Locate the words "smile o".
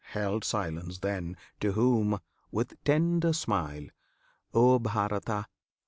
3.33-4.79